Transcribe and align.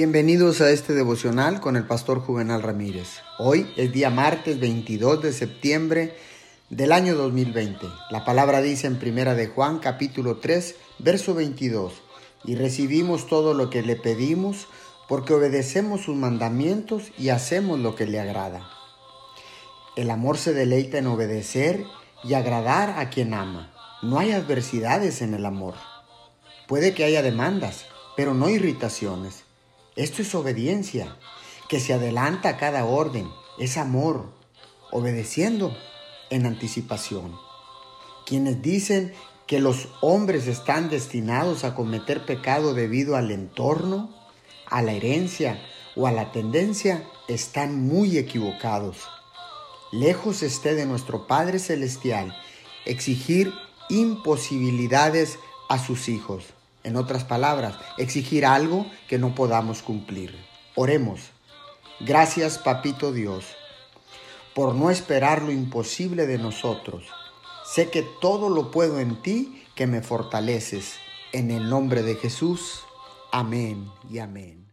Bienvenidos 0.00 0.60
a 0.60 0.70
este 0.70 0.94
devocional 0.94 1.60
con 1.60 1.74
el 1.74 1.84
pastor 1.84 2.20
Juvenal 2.20 2.62
Ramírez. 2.62 3.18
Hoy 3.36 3.68
es 3.76 3.90
día 3.92 4.10
martes 4.10 4.60
22 4.60 5.20
de 5.20 5.32
septiembre 5.32 6.14
del 6.70 6.92
año 6.92 7.16
2020. 7.16 7.84
La 8.10 8.24
palabra 8.24 8.62
dice 8.62 8.86
en 8.86 9.00
Primera 9.00 9.34
de 9.34 9.48
Juan 9.48 9.80
capítulo 9.80 10.36
3, 10.36 10.76
verso 11.00 11.34
22, 11.34 11.94
y 12.44 12.54
recibimos 12.54 13.26
todo 13.26 13.54
lo 13.54 13.70
que 13.70 13.82
le 13.82 13.96
pedimos 13.96 14.68
porque 15.08 15.34
obedecemos 15.34 16.02
sus 16.02 16.14
mandamientos 16.14 17.10
y 17.18 17.30
hacemos 17.30 17.80
lo 17.80 17.96
que 17.96 18.06
le 18.06 18.20
agrada. 18.20 18.70
El 19.96 20.12
amor 20.12 20.38
se 20.38 20.54
deleita 20.54 20.98
en 20.98 21.08
obedecer 21.08 21.82
y 22.22 22.34
agradar 22.34 23.00
a 23.00 23.10
quien 23.10 23.34
ama. 23.34 23.74
No 24.02 24.20
hay 24.20 24.30
adversidades 24.30 25.22
en 25.22 25.34
el 25.34 25.44
amor. 25.44 25.74
Puede 26.68 26.94
que 26.94 27.02
haya 27.02 27.20
demandas, 27.20 27.86
pero 28.16 28.32
no 28.32 28.48
irritaciones. 28.48 29.47
Esto 29.98 30.22
es 30.22 30.32
obediencia, 30.36 31.16
que 31.68 31.80
se 31.80 31.92
adelanta 31.92 32.50
a 32.50 32.56
cada 32.56 32.84
orden, 32.84 33.28
es 33.58 33.76
amor, 33.76 34.32
obedeciendo 34.92 35.76
en 36.30 36.46
anticipación. 36.46 37.36
Quienes 38.24 38.62
dicen 38.62 39.12
que 39.48 39.58
los 39.58 39.88
hombres 40.00 40.46
están 40.46 40.88
destinados 40.88 41.64
a 41.64 41.74
cometer 41.74 42.24
pecado 42.24 42.74
debido 42.74 43.16
al 43.16 43.32
entorno, 43.32 44.14
a 44.66 44.82
la 44.82 44.92
herencia 44.92 45.60
o 45.96 46.06
a 46.06 46.12
la 46.12 46.30
tendencia, 46.30 47.02
están 47.26 47.74
muy 47.74 48.18
equivocados. 48.18 48.98
Lejos 49.90 50.44
esté 50.44 50.76
de 50.76 50.86
nuestro 50.86 51.26
Padre 51.26 51.58
Celestial 51.58 52.36
exigir 52.84 53.52
imposibilidades 53.88 55.40
a 55.68 55.84
sus 55.84 56.08
hijos. 56.08 56.44
En 56.84 56.96
otras 56.96 57.24
palabras, 57.24 57.76
exigir 57.96 58.46
algo 58.46 58.86
que 59.08 59.18
no 59.18 59.34
podamos 59.34 59.82
cumplir. 59.82 60.34
Oremos. 60.74 61.30
Gracias, 62.00 62.58
Papito 62.58 63.12
Dios, 63.12 63.44
por 64.54 64.74
no 64.74 64.90
esperar 64.90 65.42
lo 65.42 65.50
imposible 65.50 66.26
de 66.26 66.38
nosotros. 66.38 67.04
Sé 67.64 67.90
que 67.90 68.02
todo 68.20 68.48
lo 68.48 68.70
puedo 68.70 69.00
en 69.00 69.20
ti 69.20 69.64
que 69.74 69.86
me 69.86 70.00
fortaleces. 70.00 70.94
En 71.32 71.50
el 71.50 71.68
nombre 71.68 72.02
de 72.02 72.14
Jesús. 72.14 72.80
Amén 73.30 73.90
y 74.08 74.20
amén. 74.20 74.67